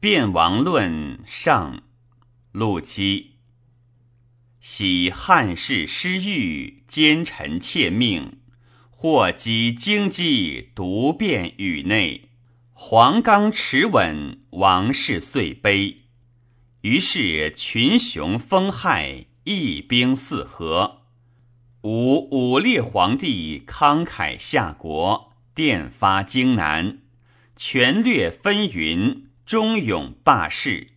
[0.00, 1.82] 辩王论上，
[2.52, 3.32] 陆机。
[4.60, 8.38] 喜汉室失欲，奸臣窃命，
[8.90, 12.28] 祸积荆棘，独变宇内。
[12.72, 16.02] 黄冈持稳，王室遂悲。
[16.82, 21.02] 于是群雄封害，一兵四合。
[21.82, 27.00] 吾武烈皇帝慷慨下国，电发荆南，
[27.56, 30.88] 权略纷纭，忠勇霸世。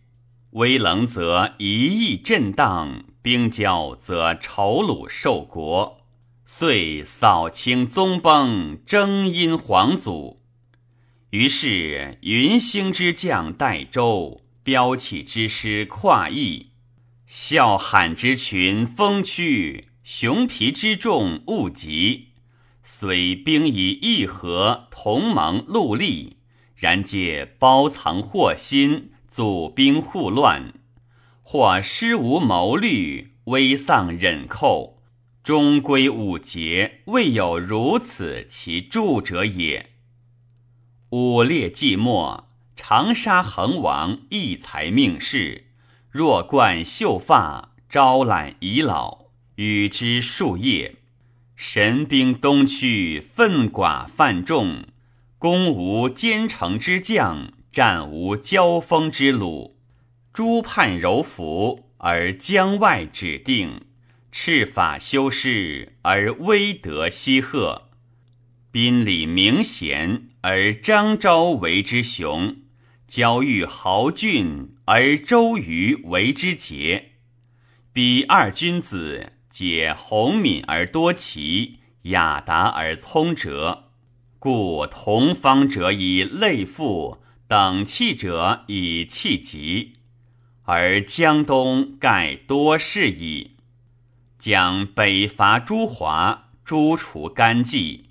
[0.50, 6.02] 威棱则一意震荡，兵骄则仇虏受国。
[6.44, 10.42] 遂扫清宗崩，征殷皇祖。
[11.30, 16.72] 于是云兴之将代周，骠骑之师跨邑，
[17.26, 22.32] 啸喊之群风驱，熊皮之众勿急。
[22.82, 26.36] 虽兵以义和，同盟戮力，
[26.82, 29.12] 然皆包藏祸心。
[29.28, 30.74] 祖兵护乱，
[31.42, 35.00] 或失无谋虑，危丧忍寇，
[35.42, 39.92] 终归五节，未有如此其助者也。
[41.08, 45.68] 武烈既没，长沙横王义才命世，
[46.10, 50.96] 若冠秀发，招揽遗老，与之数业。
[51.56, 54.84] 神兵东驱，奋寡犯众，
[55.42, 57.52] 攻无坚城之将。
[57.72, 59.72] 战无交锋之虏，
[60.32, 63.80] 诸叛柔服而疆外指定，
[64.30, 67.88] 赤法修饰而威德西赫，
[68.70, 72.58] 宾礼明贤而张昭为之雄，
[73.08, 77.14] 交遇豪俊而周瑜为之杰。
[77.92, 83.81] 彼二君子，皆宏敏而多奇，雅达而聪哲，
[84.42, 87.18] 故同方者以类附。
[87.46, 89.92] 等气者以气急，
[90.62, 93.52] 而江东盖多事矣。
[94.38, 98.08] 将北伐诸华，诛除干纪，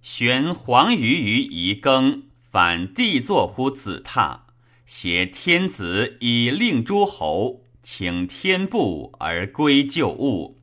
[0.00, 4.40] 悬黄鱼于夷更，反帝作乎子榻，
[4.86, 10.60] 挟天子以令诸侯，请天部而归旧物。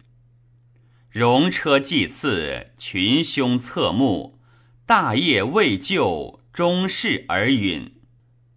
[1.09, 4.39] 戎车祭祀，群凶侧目，
[4.91, 7.93] 大业未就，终事而允。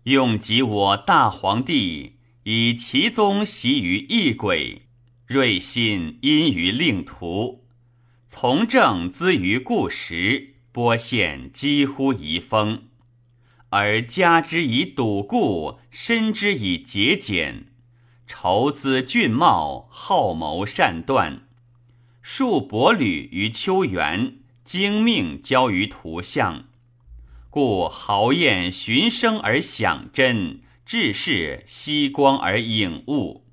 [0.02, 4.82] 用及我大皇帝，以其宗袭于异轨，
[5.28, 7.64] 瑞信因于令徒，
[8.26, 12.88] 从政资于故时，播献几乎遗风，
[13.68, 17.66] 而加之以笃固，深之以节俭，
[18.26, 21.46] 筹资俊茂，好谋善断，
[22.20, 26.64] 数伯履于秋园，精命交于图像。
[27.50, 33.44] 故豪宴寻声而响真，志士息光而影物，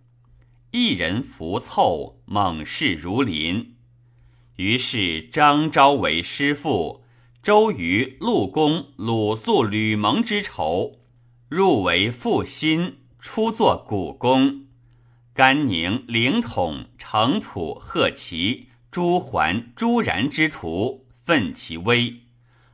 [0.72, 3.76] 一人浮凑，猛士如林。
[4.56, 7.04] 于是张昭为师父，
[7.44, 11.00] 周瑜、陆公、鲁肃、吕蒙之仇，
[11.50, 14.66] 入为父心，出作古公。
[15.34, 22.24] 甘宁、凌统、程普、贺齐、朱桓、朱然之徒，奋其威。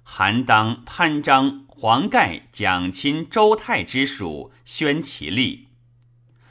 [0.01, 5.67] 韩当、潘璋、黄盖、蒋钦、周泰之属宣其力；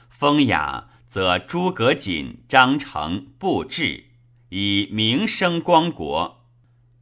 [0.08, 4.04] 风雅则诸葛瑾、张成、布置，
[4.50, 6.36] 以名声光国；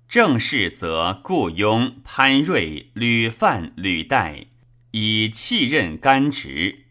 [0.09, 4.47] 正事则顾雍、潘瑞、吕范、吕岱，
[4.93, 6.87] 以气任干职；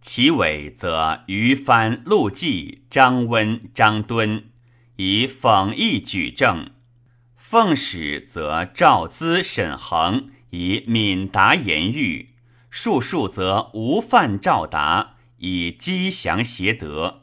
[0.00, 4.44] 其尾则于藩、陆绩、张温、张敦，
[4.98, 6.72] 以讽义举政。
[7.36, 12.30] 奉使则赵资、沈恒以敏达言喻；
[12.68, 17.22] 术数则吴范、赵达以积祥协德。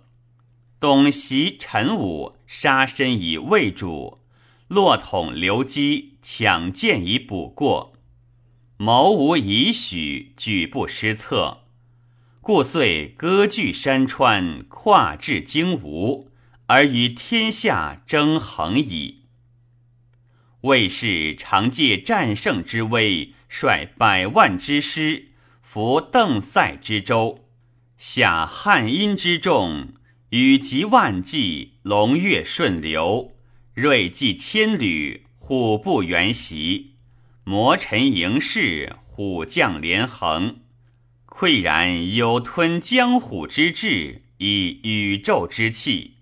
[0.80, 4.20] 董袭、陈武杀身以卫主；
[4.70, 7.94] 骆统、刘基抢剑以补过。
[8.78, 11.60] 谋无遗许，举不失策，
[12.40, 16.30] 故遂割据山川，跨至荆吴，
[16.68, 19.26] 而与天下争衡矣。
[20.62, 25.30] 魏氏常借战胜之威，率百万之师，
[25.62, 27.48] 伏邓塞之州，
[27.98, 29.94] 下汉阴之众，
[30.30, 33.36] 羽及万骑，龙跃顺流，
[33.76, 36.96] 锐骑千旅，虎步猿袭，
[37.44, 40.62] 魔尘迎势，虎将连横，
[41.28, 46.15] 喟然有吞江虎之志，以宇宙之气，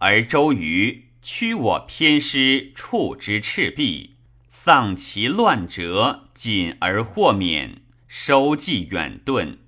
[0.00, 1.06] 而周瑜。
[1.22, 4.16] 屈我偏师，触之赤壁，
[4.48, 9.58] 丧其乱折，仅而豁免，收计远遁。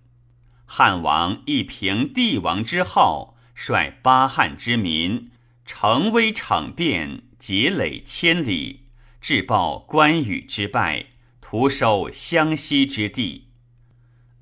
[0.64, 5.30] 汉王一平帝王之号，率八汉之民，
[5.66, 8.86] 乘威骋变，结累千里，
[9.20, 11.04] 致报关羽之败，
[11.42, 13.48] 图收湘西之地。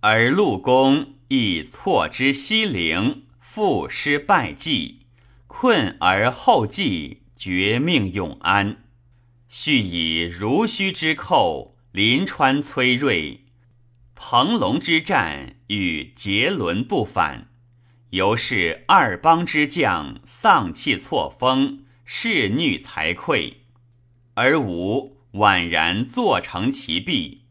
[0.02, 5.00] 而陆公亦错之西陵，复失败绩，
[5.52, 8.84] 困而后继，绝命永安。
[9.48, 13.46] 续以如须之寇，临川崔锐。
[14.14, 17.48] 彭龙之战与杰伦不反，
[18.10, 23.54] 由是二邦之将丧气错峰，势虐财溃，
[24.34, 27.46] 而吾宛然坐成其弊。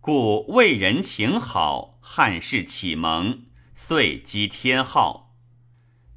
[0.00, 3.42] 故为人情好，汉室启蒙，
[3.74, 5.25] 遂积天号，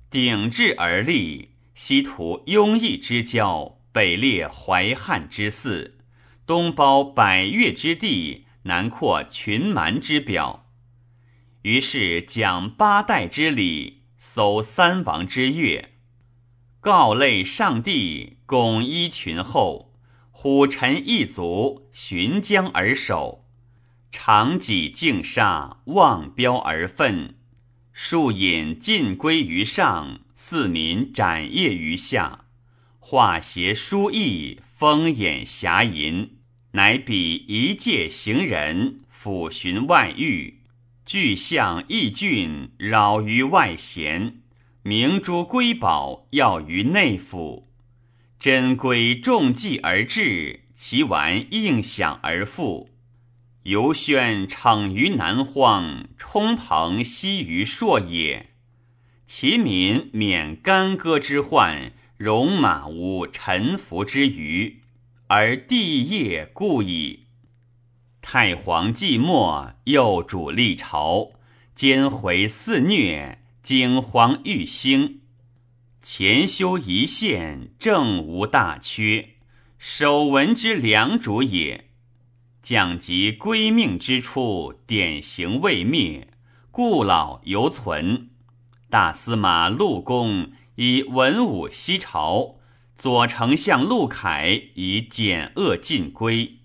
[0.10, 5.94] 鼎峙而立，西图雍义之交，北列淮汉之泗，
[6.46, 8.46] 东包百越之地。
[8.64, 10.68] 南扩群蛮之表，
[11.62, 15.90] 于是讲八代之礼，搜三王之乐，
[16.82, 19.94] 告类上帝，拱依群后，
[20.30, 23.46] 虎臣一族，循江而守，
[24.12, 27.36] 长戟竞杀，望标而奋，
[28.02, 32.46] 树隐尽归于上，四民展业于下，
[32.98, 36.38] 画邪书意，风眼霞吟。
[36.72, 40.62] 乃比一介行人，抚寻外遇，
[41.06, 44.36] 具象异峻，扰于外闲；
[44.82, 47.68] 明珠瑰宝，要于内府。
[48.40, 52.90] 珍贵重祭而至，其玩应享而复。
[53.64, 58.52] 游轩骋于南荒，冲蓬息于朔野。
[59.26, 64.82] 其民免干戈之患，戎马无臣服之余。
[65.28, 67.26] 而帝业故矣。
[68.22, 71.34] 太皇既没，幼主立朝，
[71.76, 75.22] 兼回肆虐，惊惶欲兴。
[76.02, 79.30] 前修一线，正无大缺。
[79.78, 81.89] 守文之良主也。
[82.62, 86.28] 将及归命之初，典型未灭，
[86.72, 88.30] 故老犹存。
[88.90, 92.56] 大司马陆公以文武西朝。
[92.96, 96.58] 左丞相陆凯以简恶尽归，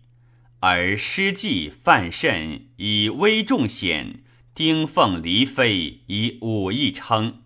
[0.59, 7.43] 而师季范慎以威重显，丁奉黎妃以武义称，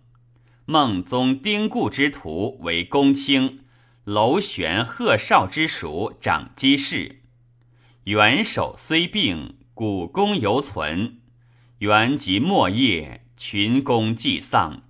[0.65, 3.59] 孟宗丁固之徒为公卿，
[4.05, 7.18] 楼玄贺绍之属长姬氏。
[8.09, 11.19] 元首虽病，古功犹存。
[11.77, 14.81] 元及末叶，群公既丧，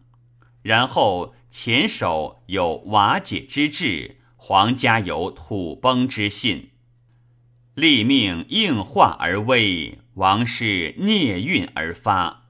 [0.62, 1.36] 然后。
[1.50, 6.70] 前首有瓦解之志，皇家有土崩之信。
[7.74, 12.46] 立命应化而危，王室孽运而发。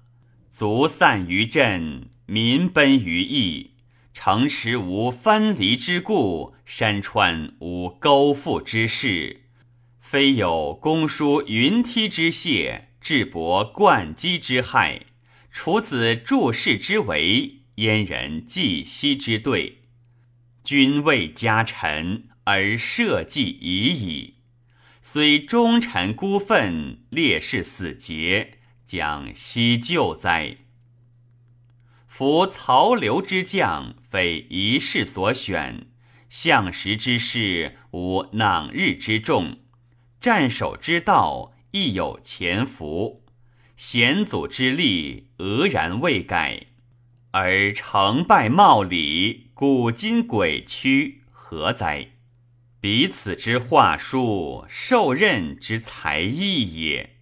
[0.52, 3.72] 卒散于阵，民奔于邑。
[4.14, 9.49] 城池无藩篱之故，山川无沟覆之势。
[10.12, 15.02] 非有公叔云梯之谢，智伯灌机之害，
[15.52, 17.60] 楚子注事之为。
[17.76, 19.84] 燕人季西之对，
[20.64, 24.38] 君位家臣而社稷已矣。
[25.00, 30.58] 虽忠臣孤愤，烈士死节，将西救哉？
[32.08, 35.86] 夫曹刘之将，非一世所选；
[36.30, 39.60] 相识之士，无囊日之众；
[40.22, 43.22] 战守之道，亦有潜伏；
[43.78, 46.68] 险阻之力，俄然未改。
[47.32, 52.10] 而成败貌里，古今诡曲，何哉？
[52.82, 57.19] 彼此之话术，受任之才艺也。